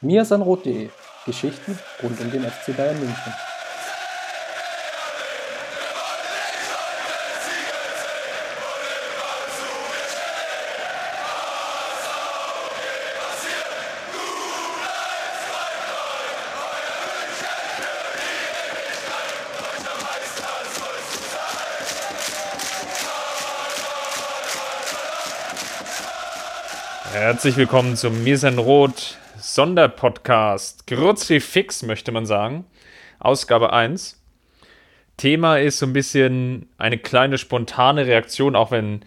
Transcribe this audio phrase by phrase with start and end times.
[0.00, 0.90] mirsanrot.de
[1.24, 3.32] Geschichten rund um den FC Bayern München.
[27.12, 29.16] Herzlich willkommen zum Mirsen Rot
[29.56, 30.86] Sonderpodcast.
[30.86, 32.66] Grüezi fix, möchte man sagen.
[33.18, 34.22] Ausgabe 1.
[35.16, 39.00] Thema ist so ein bisschen eine kleine spontane Reaktion, auch wenn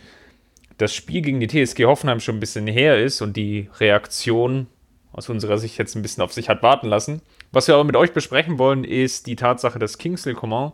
[0.79, 4.65] das Spiel gegen die TSG Hoffenheim schon ein bisschen her ist und die Reaktion
[5.11, 7.21] aus unserer Sicht jetzt ein bisschen auf sich hat warten lassen.
[7.51, 10.71] Was wir aber mit euch besprechen wollen, ist die Tatsache, dass Kingsley Coman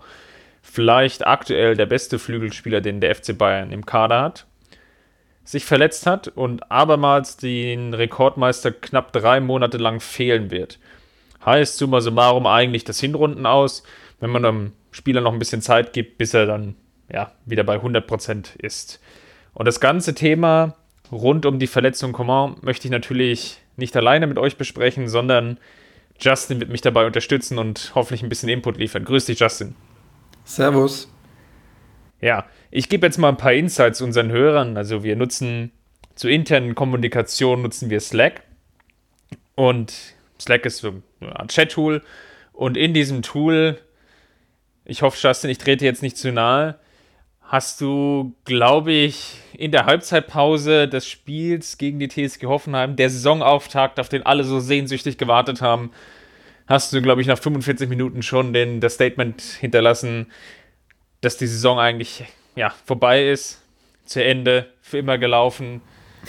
[0.62, 4.45] vielleicht aktuell der beste Flügelspieler, den der FC Bayern im Kader hat
[5.45, 10.80] sich verletzt hat und abermals den Rekordmeister knapp drei Monate lang fehlen wird.
[11.45, 13.84] Heißt summa summarum eigentlich das Hinrunden aus,
[14.20, 16.76] wenn man einem Spieler noch ein bisschen Zeit gibt, bis er dann
[17.12, 18.99] ja, wieder bei 100% ist.
[19.54, 20.76] Und das ganze Thema
[21.12, 25.59] rund um die Verletzung Coman möchte ich natürlich nicht alleine mit euch besprechen, sondern
[26.20, 29.05] Justin wird mich dabei unterstützen und hoffentlich ein bisschen Input liefern.
[29.05, 29.76] Grüß dich, Justin.
[30.43, 31.15] Servus.
[32.26, 34.77] Ja, ich gebe jetzt mal ein paar Insights unseren Hörern.
[34.77, 35.71] Also wir nutzen
[36.15, 38.41] zur internen Kommunikation nutzen wir Slack.
[39.54, 39.93] Und
[40.41, 42.01] Slack ist so ein Chat-Tool.
[42.51, 43.77] Und in diesem Tool,
[44.85, 46.79] ich hoffe, Justin, ich trete jetzt nicht zu nahe,
[47.43, 53.99] hast du, glaube ich, in der Halbzeitpause des Spiels gegen die TSG Hoffenheim, der Saisonauftakt,
[53.99, 55.91] auf den alle so sehnsüchtig gewartet haben,
[56.65, 60.26] hast du, glaube ich, nach 45 Minuten schon den, das Statement hinterlassen,
[61.26, 62.23] dass die Saison eigentlich
[62.55, 63.59] ja, vorbei ist,
[64.06, 65.81] zu Ende, für immer gelaufen,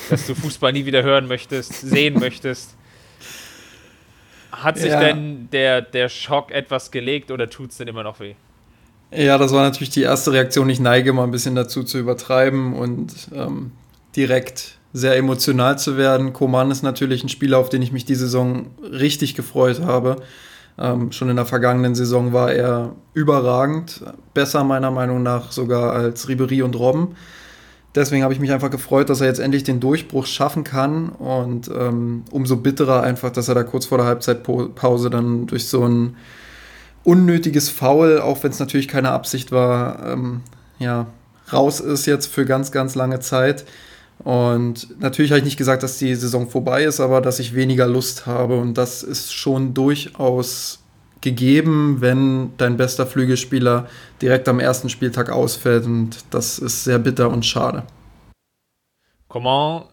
[0.08, 2.74] dass du Fußball nie wieder hören möchtest, sehen möchtest.
[4.50, 5.00] Hat sich ja.
[5.00, 8.34] denn der, der Schock etwas gelegt oder tut es denn immer noch weh?
[9.10, 10.70] Ja, das war natürlich die erste Reaktion.
[10.70, 13.72] Ich neige mal ein bisschen dazu zu übertreiben und ähm,
[14.16, 16.32] direkt sehr emotional zu werden.
[16.32, 20.16] Koman ist natürlich ein Spieler, auf den ich mich die Saison richtig gefreut habe.
[20.78, 24.02] Ähm, schon in der vergangenen Saison war er überragend,
[24.34, 27.16] besser meiner Meinung nach sogar als Ribery und Robben.
[27.94, 31.68] Deswegen habe ich mich einfach gefreut, dass er jetzt endlich den Durchbruch schaffen kann und
[31.68, 36.16] ähm, umso bitterer einfach, dass er da kurz vor der Halbzeitpause dann durch so ein
[37.04, 40.42] unnötiges Foul, auch wenn es natürlich keine Absicht war, ähm,
[40.78, 41.06] ja,
[41.50, 43.64] raus ist jetzt für ganz, ganz lange Zeit.
[44.26, 47.86] Und natürlich habe ich nicht gesagt, dass die Saison vorbei ist, aber dass ich weniger
[47.86, 48.58] Lust habe.
[48.58, 50.82] Und das ist schon durchaus
[51.20, 53.88] gegeben, wenn dein bester Flügelspieler
[54.20, 55.86] direkt am ersten Spieltag ausfällt.
[55.86, 57.84] Und das ist sehr bitter und schade.
[59.28, 59.84] Coman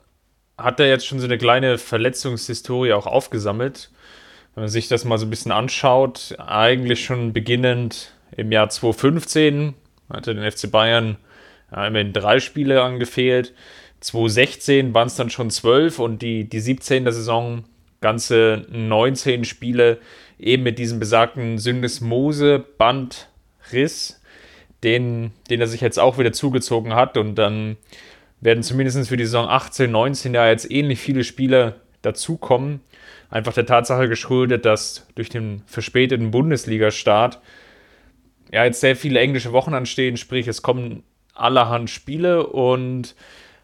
[0.57, 3.91] hat er jetzt schon so eine kleine Verletzungshistorie auch aufgesammelt.
[4.55, 9.75] Wenn man sich das mal so ein bisschen anschaut, eigentlich schon beginnend im Jahr 2015
[10.11, 11.17] hatte den FC Bayern
[11.71, 13.53] ja, immerhin drei Spiele angefehlt.
[14.03, 17.05] 2016 waren es dann schon 12 und die, die 17.
[17.05, 17.63] der Saison
[18.01, 19.99] ganze 19 Spiele
[20.37, 24.21] eben mit diesem besagten Syndesmose-Bandriss,
[24.83, 27.77] den, den er sich jetzt auch wieder zugezogen hat und dann
[28.41, 32.81] werden zumindest für die Saison 18, 19 ja jetzt ähnlich viele Spiele dazukommen.
[33.29, 37.39] Einfach der Tatsache geschuldet, dass durch den verspäteten Bundesliga-Start
[38.51, 41.03] ja jetzt sehr viele englische Wochen anstehen, sprich es kommen
[41.33, 43.15] allerhand Spiele und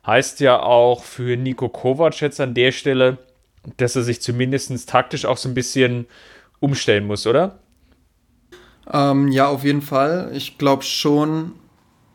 [0.09, 3.19] Heißt ja auch für Nico Kovac jetzt an der Stelle,
[3.77, 6.07] dass er sich zumindest taktisch auch so ein bisschen
[6.59, 7.59] umstellen muss, oder?
[8.91, 10.31] Ähm, ja, auf jeden Fall.
[10.33, 11.51] Ich glaube schon,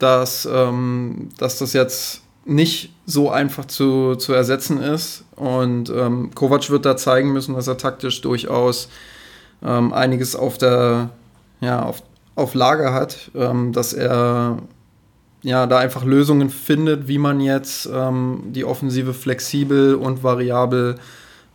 [0.01, 5.23] dass, ähm, dass das jetzt nicht so einfach zu, zu ersetzen ist.
[5.37, 8.89] Und ähm, Kovac wird da zeigen müssen, dass er taktisch durchaus
[9.65, 11.11] ähm, einiges auf der,
[11.61, 12.03] ja, auf,
[12.35, 14.59] auf Lager hat, ähm, dass er
[15.45, 20.97] ja, da einfach Lösungen findet, wie man jetzt ähm, die Offensive flexibel und variabel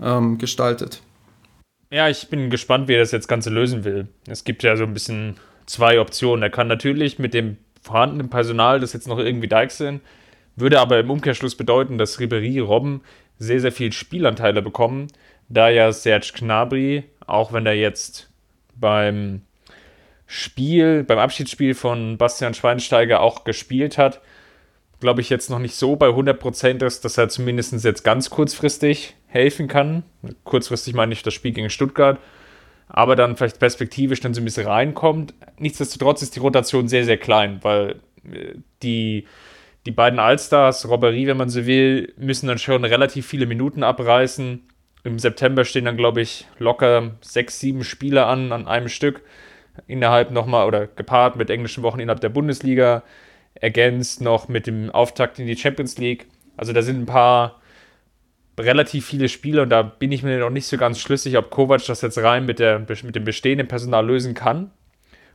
[0.01, 1.01] ähm, gestaltet.
[1.91, 4.07] Ja, ich bin gespannt, wie er das jetzt Ganze lösen will.
[4.27, 6.43] Es gibt ja so ein bisschen zwei Optionen.
[6.43, 10.01] Er kann natürlich mit dem vorhandenen Personal, das jetzt noch irgendwie sind,
[10.55, 13.01] würde aber im Umkehrschluss bedeuten, dass Ribery, Robben
[13.39, 15.07] sehr, sehr viel Spielanteile bekommen,
[15.47, 18.29] da ja Serge Gnabry, auch wenn er jetzt
[18.75, 19.41] beim
[20.31, 24.21] Spiel, beim Abschiedsspiel von Bastian Schweinsteiger auch gespielt hat,
[24.99, 29.15] glaube ich, jetzt noch nicht so bei 100% ist, dass er zumindest jetzt ganz kurzfristig
[29.25, 30.03] helfen kann.
[30.43, 32.19] Kurzfristig meine ich das Spiel gegen Stuttgart,
[32.87, 35.33] aber dann vielleicht perspektivisch dann so ein bisschen reinkommt.
[35.57, 37.95] Nichtsdestotrotz ist die Rotation sehr, sehr klein, weil
[38.31, 38.53] äh,
[38.83, 39.25] die,
[39.87, 44.61] die beiden Allstars, Robbery, wenn man so will, müssen dann schon relativ viele Minuten abreißen
[45.05, 49.23] Im September stehen dann, glaube ich, locker sechs, sieben Spiele an, an einem Stück.
[49.87, 53.03] Innerhalb nochmal oder gepaart mit englischen Wochen innerhalb der Bundesliga.
[53.55, 56.27] Ergänzt noch mit dem Auftakt in die Champions League.
[56.57, 57.59] Also da sind ein paar
[58.57, 61.85] relativ viele Spiele und da bin ich mir noch nicht so ganz schlüssig, ob Kovac
[61.85, 64.71] das jetzt rein mit, der, mit dem bestehenden Personal lösen kann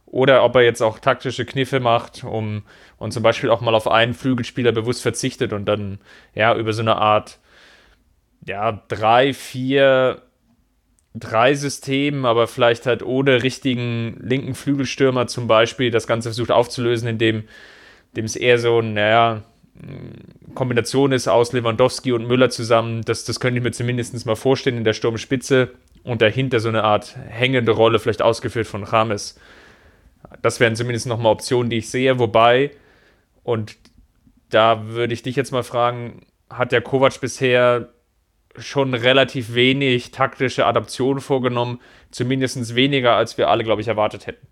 [0.07, 2.63] oder ob er jetzt auch taktische Kniffe macht, um
[2.99, 5.99] und zum Beispiel auch mal auf einen Flügelspieler bewusst verzichtet und dann
[6.35, 7.39] ja über so eine Art
[8.47, 10.23] ja drei, vier,
[11.15, 17.09] drei Systemen, aber vielleicht halt ohne richtigen linken Flügelstürmer zum Beispiel das Ganze versucht aufzulösen,
[17.09, 17.45] indem
[18.17, 19.43] dem es eher so, naja,
[20.55, 23.03] Kombination ist aus Lewandowski und Müller zusammen.
[23.03, 25.71] Das, das könnte ich mir zumindest mal vorstellen in der Sturmspitze
[26.05, 29.39] und dahinter so eine Art hängende Rolle, vielleicht ausgeführt von Rames.
[30.43, 32.19] Das wären zumindest nochmal Optionen, die ich sehe.
[32.19, 32.71] Wobei,
[33.43, 33.77] und
[34.51, 36.21] da würde ich dich jetzt mal fragen,
[36.51, 37.89] hat der Kovac bisher
[38.59, 41.81] schon relativ wenig taktische Adaptionen vorgenommen,
[42.11, 44.47] zumindest weniger, als wir alle, glaube ich, erwartet hätten.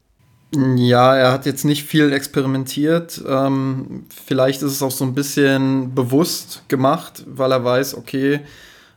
[0.76, 3.22] Ja, er hat jetzt nicht viel experimentiert.
[3.26, 8.40] Ähm, vielleicht ist es auch so ein bisschen bewusst gemacht, weil er weiß, okay,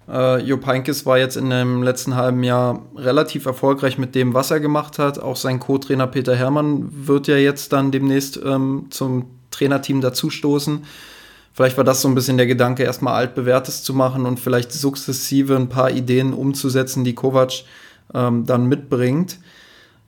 [0.09, 4.51] äh, Jupp Heynckes war jetzt in dem letzten halben Jahr relativ erfolgreich mit dem, was
[4.51, 5.17] er gemacht hat.
[5.17, 10.83] Auch sein Co-Trainer Peter Hermann wird ja jetzt dann demnächst ähm, zum Trainerteam dazustoßen.
[11.55, 15.55] Vielleicht war das so ein bisschen der Gedanke, erstmal altbewährtes zu machen und vielleicht sukzessive
[15.55, 17.63] ein paar Ideen umzusetzen, die Kovac
[18.13, 19.39] ähm, dann mitbringt.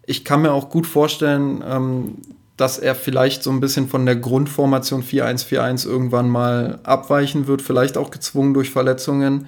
[0.05, 2.15] Ich kann mir auch gut vorstellen, ähm,
[2.57, 7.97] dass er vielleicht so ein bisschen von der Grundformation 4-1-4-1 irgendwann mal abweichen wird, vielleicht
[7.97, 9.47] auch gezwungen durch Verletzungen.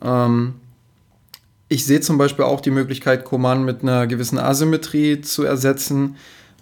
[0.00, 0.54] Ähm,
[1.66, 6.14] ich sehe zum Beispiel auch die Möglichkeit, Koman mit einer gewissen Asymmetrie zu ersetzen.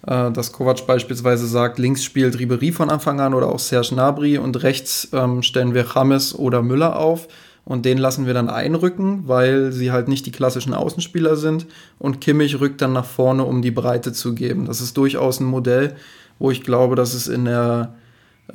[0.07, 4.37] Äh, dass Kovac beispielsweise sagt, links spielt Ribery von Anfang an oder auch Serge Nabri
[4.37, 7.27] und rechts ähm, stellen wir James oder Müller auf
[7.65, 11.67] und den lassen wir dann einrücken, weil sie halt nicht die klassischen Außenspieler sind
[11.99, 14.65] und Kimmich rückt dann nach vorne, um die Breite zu geben.
[14.65, 15.95] Das ist durchaus ein Modell,
[16.39, 17.93] wo ich glaube, dass es in der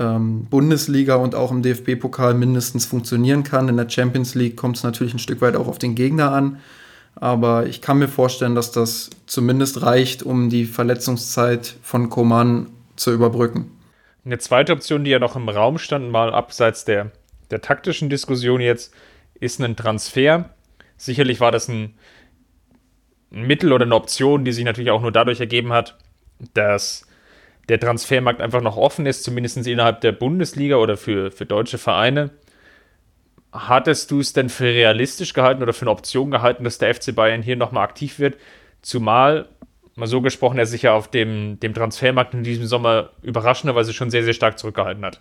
[0.00, 3.68] ähm, Bundesliga und auch im DFB-Pokal mindestens funktionieren kann.
[3.68, 6.58] In der Champions League kommt es natürlich ein Stück weit auch auf den Gegner an.
[7.16, 13.12] Aber ich kann mir vorstellen, dass das zumindest reicht, um die Verletzungszeit von Koman zu
[13.12, 13.72] überbrücken.
[14.24, 17.10] Eine zweite Option, die ja noch im Raum stand, mal abseits der,
[17.50, 18.92] der taktischen Diskussion jetzt,
[19.40, 20.50] ist ein Transfer.
[20.96, 21.94] Sicherlich war das ein,
[23.32, 25.96] ein Mittel oder eine Option, die sich natürlich auch nur dadurch ergeben hat,
[26.54, 27.06] dass
[27.68, 32.30] der Transfermarkt einfach noch offen ist, zumindest innerhalb der Bundesliga oder für, für deutsche Vereine.
[33.56, 37.14] Hattest du es denn für realistisch gehalten oder für eine Option gehalten, dass der FC
[37.14, 38.36] Bayern hier nochmal aktiv wird?
[38.82, 39.48] Zumal,
[39.94, 44.10] mal so gesprochen, er sich ja auf dem, dem Transfermarkt in diesem Sommer überraschenderweise schon
[44.10, 45.20] sehr, sehr stark zurückgehalten hat.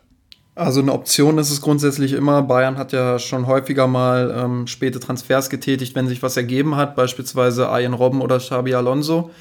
[0.56, 2.42] Also eine Option ist es grundsätzlich immer.
[2.42, 6.96] Bayern hat ja schon häufiger mal ähm, späte Transfers getätigt, wenn sich was ergeben hat,
[6.96, 9.32] beispielsweise Ayen Robben oder Xabi Alonso.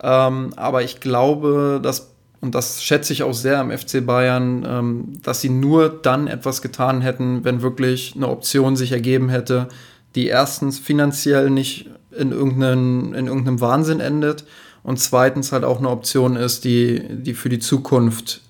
[0.00, 2.11] Ähm, aber ich glaube, dass
[2.42, 6.60] und das schätze ich auch sehr am FC Bayern, ähm, dass sie nur dann etwas
[6.60, 9.68] getan hätten, wenn wirklich eine Option sich ergeben hätte,
[10.16, 14.44] die erstens finanziell nicht in, irgendeinen, in irgendeinem Wahnsinn endet
[14.82, 18.40] und zweitens halt auch eine Option ist, die, die für die Zukunft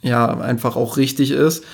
[0.00, 1.64] ja einfach auch richtig ist.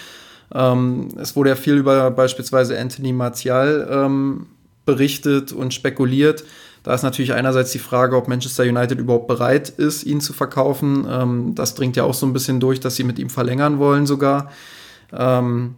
[0.55, 4.47] Ähm, es wurde ja viel über beispielsweise Anthony Martial ähm,
[4.87, 6.43] berichtet und spekuliert.
[6.87, 11.05] Da ist natürlich einerseits die Frage, ob Manchester United überhaupt bereit ist, ihn zu verkaufen.
[11.11, 14.07] Ähm, das dringt ja auch so ein bisschen durch, dass sie mit ihm verlängern wollen
[14.07, 14.53] sogar.
[15.13, 15.75] Ähm,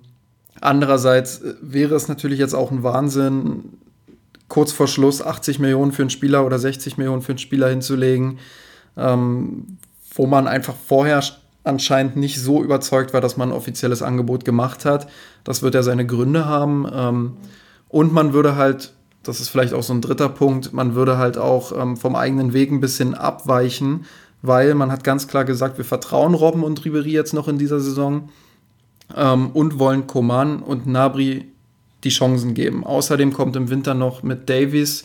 [0.60, 3.78] andererseits äh, wäre es natürlich jetzt auch ein Wahnsinn,
[4.48, 8.38] kurz vor Schluss 80 Millionen für einen Spieler oder 60 Millionen für einen Spieler hinzulegen,
[8.98, 9.78] ähm,
[10.14, 11.22] wo man einfach vorher
[11.64, 15.08] anscheinend nicht so überzeugt war, dass man ein offizielles Angebot gemacht hat.
[15.42, 16.86] Das wird ja seine Gründe haben.
[16.92, 17.36] Ähm,
[17.88, 21.38] und man würde halt das ist vielleicht auch so ein dritter Punkt, man würde halt
[21.38, 24.06] auch ähm, vom eigenen Weg ein bisschen abweichen,
[24.42, 27.80] weil man hat ganz klar gesagt, wir vertrauen Robben und Ribery jetzt noch in dieser
[27.80, 28.30] Saison
[29.14, 31.46] ähm, und wollen Koman und Nabri
[32.04, 32.84] die Chancen geben.
[32.84, 35.04] Außerdem kommt im Winter noch mit Davies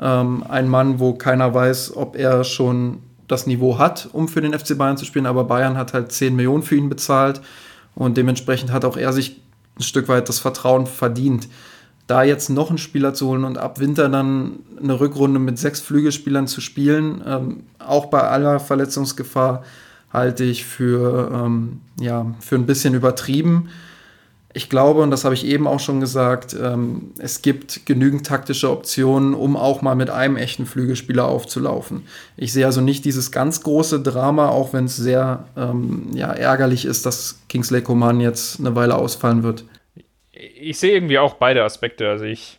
[0.00, 2.98] ähm, ein Mann, wo keiner weiß, ob er schon
[3.28, 6.36] das Niveau hat, um für den FC Bayern zu spielen, aber Bayern hat halt 10
[6.36, 7.40] Millionen für ihn bezahlt
[7.94, 9.40] und dementsprechend hat auch er sich
[9.78, 11.48] ein Stück weit das Vertrauen verdient
[12.06, 15.80] da jetzt noch einen Spieler zu holen und ab Winter dann eine Rückrunde mit sechs
[15.80, 19.64] Flügelspielern zu spielen, ähm, auch bei aller Verletzungsgefahr,
[20.12, 23.68] halte ich für, ähm, ja, für ein bisschen übertrieben.
[24.54, 28.70] Ich glaube, und das habe ich eben auch schon gesagt, ähm, es gibt genügend taktische
[28.70, 32.04] Optionen, um auch mal mit einem echten Flügelspieler aufzulaufen.
[32.38, 36.86] Ich sehe also nicht dieses ganz große Drama, auch wenn es sehr ähm, ja, ärgerlich
[36.86, 39.64] ist, dass Kingsley Coman jetzt eine Weile ausfallen wird
[40.36, 42.08] ich sehe irgendwie auch beide Aspekte.
[42.08, 42.58] Also ich,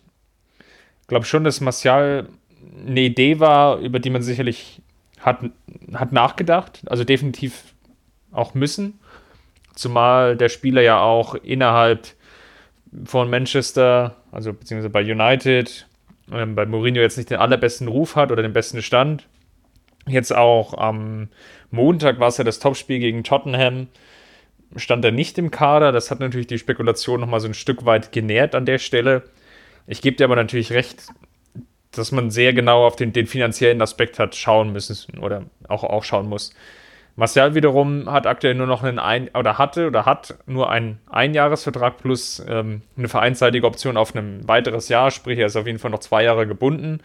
[1.08, 2.28] glaube schon, dass Martial
[2.86, 4.82] eine Idee war, über die man sicherlich
[5.20, 5.40] hat,
[5.94, 7.74] hat nachgedacht, also definitiv
[8.32, 9.00] auch müssen.
[9.74, 12.08] Zumal der Spieler ja auch innerhalb
[13.06, 15.88] von Manchester, also beziehungsweise bei United,
[16.32, 19.28] ähm, bei Mourinho jetzt nicht den allerbesten Ruf hat oder den besten Stand.
[20.08, 21.30] Jetzt auch am
[21.72, 23.88] Montag war es ja das Topspiel gegen Tottenham,
[24.76, 25.92] stand er nicht im Kader.
[25.92, 29.24] Das hat natürlich die Spekulation nochmal so ein Stück weit genährt an der Stelle.
[29.88, 31.08] Ich gebe dir aber natürlich recht,
[31.92, 36.04] dass man sehr genau auf den, den finanziellen Aspekt hat schauen müssen oder auch, auch
[36.04, 36.54] schauen muss.
[37.16, 41.98] Martial wiederum hat aktuell nur noch einen ein oder hatte oder hat nur einen Einjahresvertrag
[41.98, 45.90] plus ähm, eine vereinsseitige Option auf ein weiteres Jahr, sprich er ist auf jeden Fall
[45.90, 47.00] noch zwei Jahre gebunden.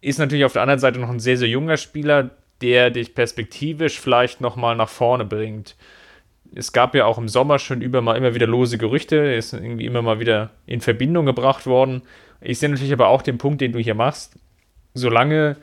[0.00, 2.30] Ist natürlich auf der anderen Seite noch ein sehr, sehr junger Spieler,
[2.62, 5.76] der dich perspektivisch vielleicht nochmal nach vorne bringt.
[6.54, 9.52] Es gab ja auch im Sommer schon über mal immer wieder lose Gerüchte, er ist
[9.52, 12.02] irgendwie immer mal wieder in Verbindung gebracht worden.
[12.40, 14.36] Ich sehe natürlich aber auch den Punkt, den du hier machst.
[14.94, 15.56] Solange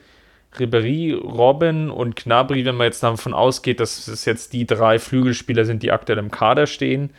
[0.58, 5.64] Ribery, Robin und Knabri, wenn man jetzt davon ausgeht, dass es jetzt die drei Flügelspieler
[5.64, 7.10] sind, die aktuell im Kader stehen,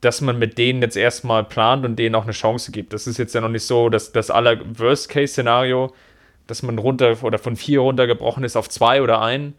[0.00, 2.92] dass man mit denen jetzt erstmal plant und denen auch eine Chance gibt.
[2.92, 5.94] Das ist jetzt ja noch nicht so, dass das aller Worst-Case-Szenario,
[6.46, 9.54] dass man runter oder von vier runtergebrochen ist auf zwei oder ein,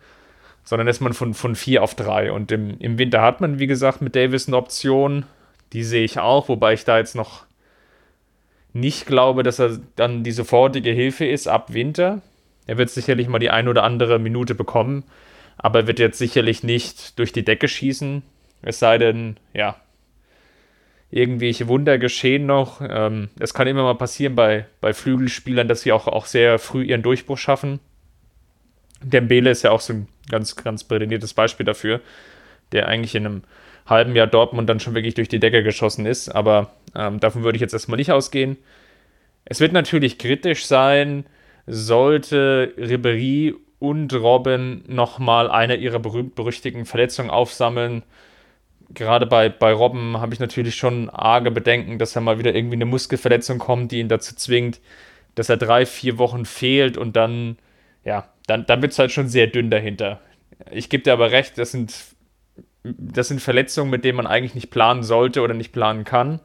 [0.63, 2.31] sondern dass man von, von vier auf drei.
[2.31, 5.25] Und im, im Winter hat man, wie gesagt, mit Davis eine Option.
[5.73, 7.45] Die sehe ich auch, wobei ich da jetzt noch
[8.73, 12.21] nicht glaube, dass er dann die sofortige Hilfe ist ab Winter.
[12.67, 15.03] Er wird sicherlich mal die ein oder andere Minute bekommen,
[15.57, 18.23] aber er wird jetzt sicherlich nicht durch die Decke schießen.
[18.61, 19.75] Es sei denn, ja,
[21.09, 22.81] irgendwelche Wunder geschehen noch.
[22.81, 26.83] Ähm, es kann immer mal passieren bei, bei Flügelspielern, dass sie auch, auch sehr früh
[26.83, 27.79] ihren Durchbruch schaffen.
[29.03, 32.01] Dembele ist ja auch so ein ganz, ganz prädestiniertes Beispiel dafür,
[32.71, 33.43] der eigentlich in einem
[33.85, 36.29] halben Jahr Dortmund dann schon wirklich durch die Decke geschossen ist.
[36.29, 38.57] Aber ähm, davon würde ich jetzt erstmal nicht ausgehen.
[39.45, 41.25] Es wird natürlich kritisch sein,
[41.67, 48.03] sollte Ribery und Robin nochmal eine ihrer berühmt-berüchtigten Verletzungen aufsammeln.
[48.93, 52.75] Gerade bei, bei Robben habe ich natürlich schon arge Bedenken, dass er mal wieder irgendwie
[52.75, 54.79] eine Muskelverletzung kommt, die ihn dazu zwingt,
[55.35, 57.57] dass er drei, vier Wochen fehlt und dann,
[58.03, 60.19] ja, dann, dann wird es halt schon sehr dünn dahinter.
[60.71, 61.93] Ich gebe dir aber recht, das sind
[62.83, 66.39] das sind Verletzungen, mit denen man eigentlich nicht planen sollte oder nicht planen kann.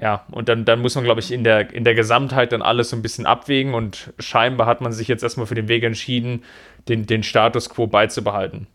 [0.00, 2.90] Ja, und dann, dann muss man, glaube ich, in der, in der Gesamtheit dann alles
[2.90, 6.42] so ein bisschen abwägen und scheinbar hat man sich jetzt erstmal für den Weg entschieden,
[6.88, 8.66] den, den Status quo beizubehalten.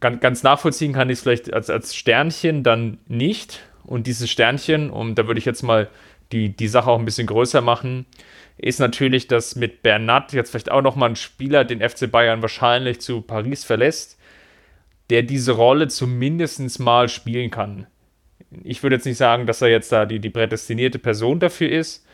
[0.00, 3.60] Ganz, ganz nachvollziehen kann ich es vielleicht als, als Sternchen dann nicht.
[3.84, 5.88] Und dieses Sternchen, und da würde ich jetzt mal
[6.32, 8.06] die, die Sache auch ein bisschen größer machen,
[8.56, 13.00] ist natürlich, dass mit Bernat jetzt vielleicht auch nochmal ein Spieler den FC Bayern wahrscheinlich
[13.00, 14.18] zu Paris verlässt
[15.10, 17.86] der diese Rolle zumindest mal spielen kann.
[18.62, 22.06] Ich würde jetzt nicht sagen, dass er jetzt da die, die prädestinierte Person dafür ist,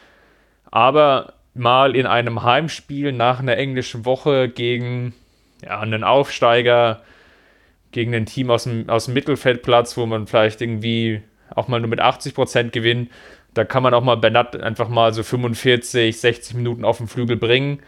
[0.71, 5.14] aber mal in einem Heimspiel nach einer englischen Woche gegen
[5.62, 7.02] ja, einen Aufsteiger,
[7.92, 11.23] gegen ein Team aus dem, aus dem Mittelfeldplatz, wo man vielleicht irgendwie
[11.54, 13.11] auch mal nur mit 80% gewinnt,
[13.54, 17.37] da kann man auch mal Bernat einfach mal so 45, 60 Minuten auf den Flügel
[17.37, 17.80] bringen.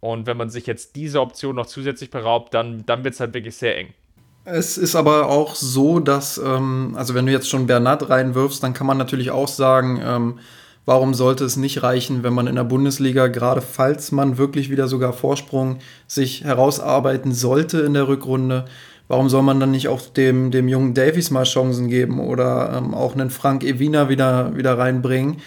[0.00, 3.34] Und wenn man sich jetzt diese Option noch zusätzlich beraubt, dann, dann wird es halt
[3.34, 3.88] wirklich sehr eng.
[4.44, 8.72] Es ist aber auch so, dass, ähm, also wenn du jetzt schon Bernat reinwirfst, dann
[8.72, 10.38] kann man natürlich auch sagen, ähm,
[10.86, 14.88] warum sollte es nicht reichen, wenn man in der Bundesliga, gerade falls man wirklich wieder
[14.88, 18.64] sogar Vorsprung sich herausarbeiten sollte in der Rückrunde,
[19.08, 22.94] warum soll man dann nicht auch dem, dem jungen Davies mal Chancen geben oder ähm,
[22.94, 25.38] auch einen Frank Evina wieder, wieder reinbringen?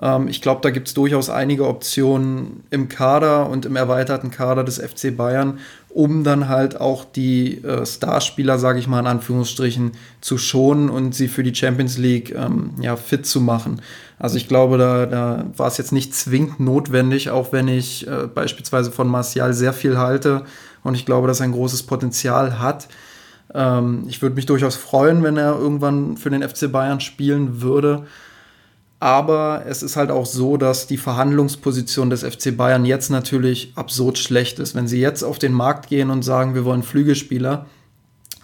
[0.00, 4.64] Ähm, ich glaube, da gibt es durchaus einige Optionen im Kader und im erweiterten Kader
[4.64, 9.92] des FC Bayern, um dann halt auch die äh, Starspieler, sage ich mal in Anführungsstrichen,
[10.20, 13.82] zu schonen und sie für die Champions League ähm, ja, fit zu machen.
[14.18, 18.28] Also ich glaube, da, da war es jetzt nicht zwingend notwendig, auch wenn ich äh,
[18.32, 20.44] beispielsweise von Martial sehr viel halte
[20.82, 22.88] und ich glaube, dass er ein großes Potenzial hat.
[23.54, 28.04] Ähm, ich würde mich durchaus freuen, wenn er irgendwann für den FC Bayern spielen würde.
[29.00, 34.18] Aber es ist halt auch so, dass die Verhandlungsposition des FC Bayern jetzt natürlich absurd
[34.18, 34.74] schlecht ist.
[34.74, 37.64] Wenn sie jetzt auf den Markt gehen und sagen, wir wollen Flügelspieler,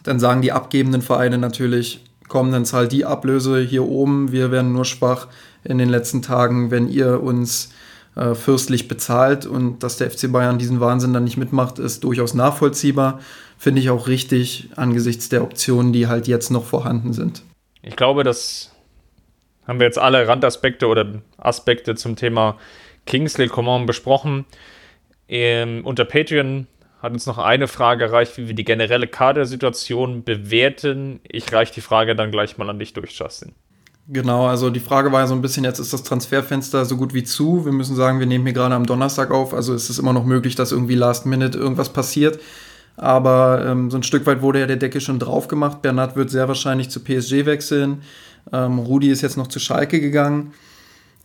[0.03, 4.73] dann sagen die abgebenden Vereine natürlich, kommen dann zahlt die Ablöse hier oben, wir werden
[4.73, 5.29] nur schwach
[5.63, 7.71] in den letzten Tagen, wenn ihr uns
[8.17, 9.47] äh, fürstlich bezahlt.
[9.47, 13.21] Und dass der FC Bayern diesen Wahnsinn dann nicht mitmacht, ist durchaus nachvollziehbar.
[13.59, 17.43] Finde ich auch richtig angesichts der Optionen, die halt jetzt noch vorhanden sind.
[17.83, 18.73] Ich glaube, dass
[19.67, 22.57] haben wir jetzt alle Randaspekte oder Aspekte zum Thema
[23.05, 24.45] Kingsley Coman besprochen.
[25.29, 26.67] Ähm, unter Patreon
[27.03, 31.21] hat uns noch eine Frage erreicht, wie wir die generelle Kadersituation bewerten.
[31.29, 33.55] Ich reiche die Frage dann gleich mal an dich durch, Justin.
[34.09, 37.13] Genau, also die Frage war ja so ein bisschen, jetzt ist das Transferfenster so gut
[37.13, 37.65] wie zu.
[37.65, 40.25] Wir müssen sagen, wir nehmen hier gerade am Donnerstag auf, also ist es immer noch
[40.25, 42.41] möglich, dass irgendwie last minute irgendwas passiert.
[42.97, 45.83] Aber ähm, so ein Stück weit wurde ja der Deckel schon drauf gemacht.
[45.83, 48.03] Bernat wird sehr wahrscheinlich zu PSG wechseln.
[48.53, 50.53] Ähm, Rudi ist jetzt noch zu Schalke gegangen.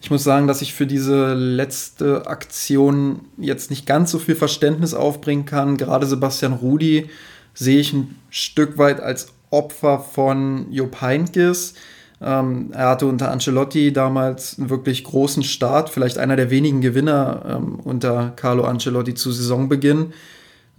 [0.02, 4.96] Ich muss sagen, dass ich für diese letzte Aktion jetzt nicht ganz so viel Verständnis
[4.96, 5.78] aufbringen kann.
[5.78, 7.10] Gerade Sebastian Rudi
[7.54, 11.76] sehe ich ein Stück weit als Opfer von Jupp Heynckes.
[12.22, 17.44] Ähm, er hatte unter Ancelotti damals einen wirklich großen Start, vielleicht einer der wenigen Gewinner
[17.48, 20.14] ähm, unter Carlo Ancelotti zu Saisonbeginn.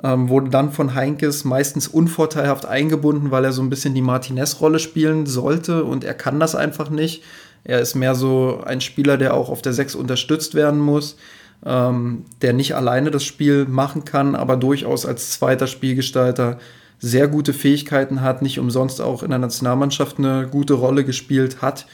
[0.02, 4.78] Ähm, wurde dann von Heinkes meistens unvorteilhaft eingebunden, weil er so ein bisschen die Martinez-Rolle
[4.78, 7.22] spielen sollte und er kann das einfach nicht.
[7.64, 11.16] Er ist mehr so ein Spieler, der auch auf der 6 unterstützt werden muss,
[11.64, 16.58] ähm, der nicht alleine das Spiel machen kann, aber durchaus als zweiter Spielgestalter
[17.02, 21.86] sehr gute Fähigkeiten hat, nicht umsonst auch in der Nationalmannschaft eine gute Rolle gespielt hat,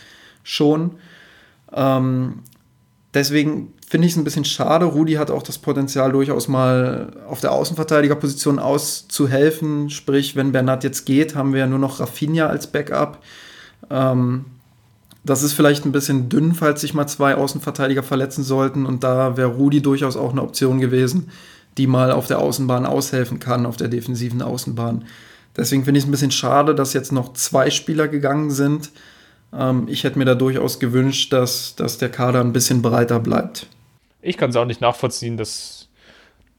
[0.45, 0.93] schon.
[1.73, 2.41] Ähm,
[3.15, 4.85] deswegen finde ich es ein bisschen schade.
[4.85, 9.89] Rudi hat auch das Potenzial, durchaus mal auf der Außenverteidigerposition auszuhelfen.
[9.89, 13.23] Sprich, wenn Bernat jetzt geht, haben wir ja nur noch Rafinha als Backup.
[13.89, 14.45] Ähm,
[15.25, 18.85] das ist vielleicht ein bisschen dünn, falls sich mal zwei Außenverteidiger verletzen sollten.
[18.85, 21.31] Und da wäre Rudi durchaus auch eine Option gewesen,
[21.79, 25.05] die mal auf der Außenbahn aushelfen kann, auf der defensiven Außenbahn.
[25.57, 28.91] Deswegen finde ich es ein bisschen schade, dass jetzt noch zwei Spieler gegangen sind.
[29.53, 33.67] Ähm, ich hätte mir da durchaus gewünscht, dass, dass der Kader ein bisschen breiter bleibt.
[34.21, 35.89] Ich kann es auch nicht nachvollziehen, dass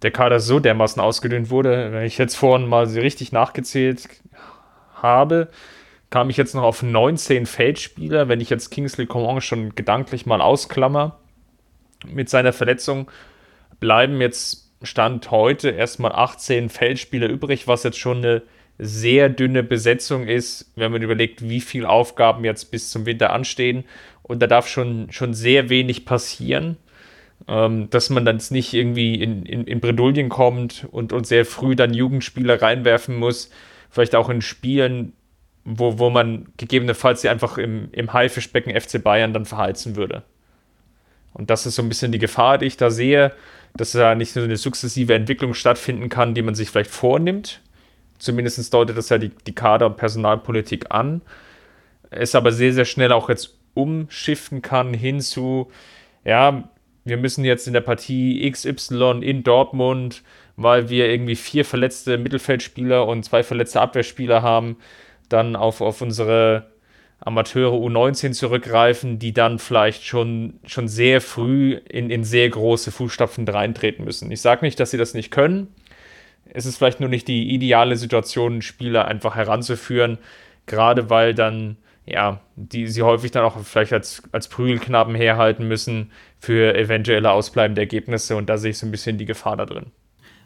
[0.01, 1.91] der Kader so dermaßen ausgedünnt wurde.
[1.91, 4.07] Wenn ich jetzt vorhin mal richtig nachgezählt
[4.95, 5.49] habe,
[6.09, 8.27] kam ich jetzt noch auf 19 Feldspieler.
[8.27, 11.19] Wenn ich jetzt Kingsley Coman schon gedanklich mal ausklammer
[12.07, 13.11] mit seiner Verletzung,
[13.79, 18.41] bleiben jetzt Stand heute erstmal 18 Feldspieler übrig, was jetzt schon eine
[18.77, 23.83] sehr dünne Besetzung ist, wenn man überlegt, wie viele Aufgaben jetzt bis zum Winter anstehen.
[24.23, 26.77] Und da darf schon, schon sehr wenig passieren,
[27.47, 31.75] ähm, dass man dann nicht irgendwie in, in, in Bredouillen kommt und, und sehr früh
[31.75, 33.49] dann Jugendspieler reinwerfen muss.
[33.89, 35.11] Vielleicht auch in Spielen,
[35.65, 40.23] wo, wo man gegebenenfalls sie einfach im, im Haifischbecken FC Bayern dann verheizen würde.
[41.33, 43.33] Und das ist so ein bisschen die Gefahr, die ich da sehe,
[43.75, 47.61] dass da nicht so eine sukzessive Entwicklung stattfinden kann, die man sich vielleicht vornimmt.
[48.17, 51.21] Zumindest deutet das ja die, die Kader- und Personalpolitik an.
[52.09, 55.71] Es aber sehr, sehr schnell auch jetzt umschiften kann hin zu,
[56.25, 56.69] ja,
[57.05, 60.23] wir müssen jetzt in der Partie XY in Dortmund,
[60.57, 64.77] weil wir irgendwie vier verletzte Mittelfeldspieler und zwei verletzte Abwehrspieler haben,
[65.29, 66.67] dann auf, auf unsere
[67.21, 73.47] Amateure U19 zurückgreifen, die dann vielleicht schon, schon sehr früh in, in sehr große Fußstapfen
[73.47, 74.31] reintreten müssen.
[74.31, 75.67] Ich sage nicht, dass sie das nicht können.
[76.51, 80.17] Es ist vielleicht nur nicht die ideale Situation, Spieler einfach heranzuführen,
[80.65, 86.11] gerade weil dann, ja, die sie häufig dann auch vielleicht als, als Prügelknaben herhalten müssen
[86.39, 89.91] für eventuelle ausbleibende Ergebnisse und da sehe ich so ein bisschen die Gefahr da drin.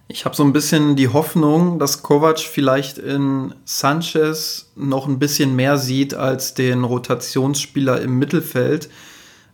[0.07, 5.55] Ich habe so ein bisschen die Hoffnung, dass Kovac vielleicht in Sanchez noch ein bisschen
[5.55, 8.89] mehr sieht als den Rotationsspieler im Mittelfeld.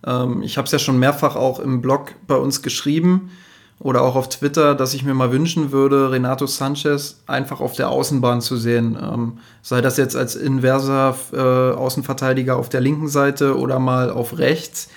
[0.06, 3.32] Ähm, ich habe es ja schon mehrfach auch im Blog bei uns geschrieben
[3.80, 7.90] oder auch auf Twitter, dass ich mir mal wünschen würde, Renato Sanchez einfach auf der
[7.90, 8.98] Außenbahn zu sehen.
[9.02, 11.38] Ähm, sei das jetzt als inverser äh,
[11.78, 14.90] Außenverteidiger auf der linken Seite oder mal auf rechts.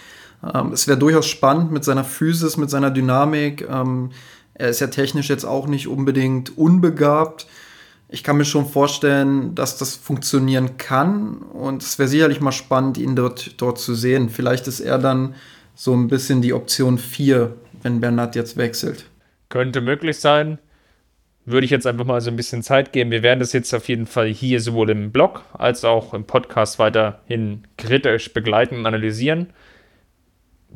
[0.43, 3.69] Ähm, es wäre durchaus spannend mit seiner Physis, mit seiner Dynamik.
[3.71, 4.11] Ähm,
[4.55, 7.47] er ist ja technisch jetzt auch nicht unbedingt unbegabt.
[8.09, 12.99] Ich kann mir schon vorstellen, dass das funktionieren kann und es wäre sicherlich mal spannend,
[12.99, 14.29] ihn dort, dort zu sehen.
[14.29, 15.35] Vielleicht ist er dann
[15.75, 19.07] so ein bisschen die Option 4, wenn Bernat jetzt wechselt.
[19.49, 20.59] Könnte möglich sein.
[21.45, 23.11] Würde ich jetzt einfach mal so ein bisschen Zeit geben.
[23.11, 26.79] Wir werden das jetzt auf jeden Fall hier sowohl im Blog als auch im Podcast
[26.79, 29.49] weiterhin kritisch begleiten und analysieren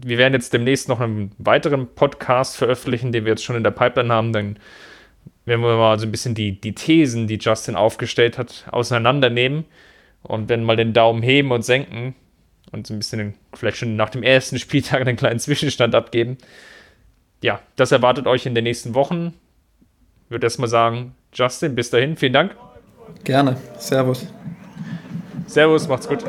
[0.04, 3.70] wir werden jetzt demnächst noch einen weiteren Podcast veröffentlichen, den wir jetzt schon in der
[3.70, 4.32] Pipeline haben.
[4.32, 4.58] Dann
[5.44, 9.64] werden wir mal so ein bisschen die, die Thesen, die Justin aufgestellt hat, auseinandernehmen
[10.22, 12.14] und dann mal den Daumen heben und senken
[12.72, 16.38] und so ein bisschen vielleicht schon nach dem ersten Spieltag einen kleinen Zwischenstand abgeben.
[17.42, 19.34] Ja, das erwartet euch in den nächsten Wochen.
[20.24, 22.56] Ich würde erstmal sagen, Justin, bis dahin, vielen Dank.
[23.22, 23.56] Gerne.
[23.78, 24.26] Servus.
[25.46, 26.24] Servus, macht's gut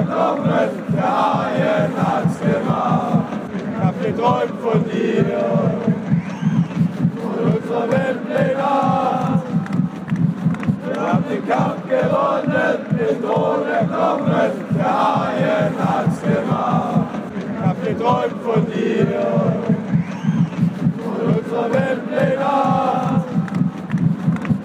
[0.00, 3.28] gekommen, der hat's gemacht.
[3.82, 5.24] Hab geträumt von dir
[7.22, 8.20] und unserer Welt
[10.86, 17.08] Wir haben den Kampf gewonnen, den Tod erkommen, der Haien hat's gemacht.
[17.64, 19.08] Hab geträumt von dir
[21.04, 22.02] und unserer Welt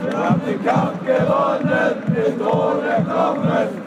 [0.04, 2.66] Wir haben den Kampf gewonnen, den Tod
[3.06, 3.85] Knochen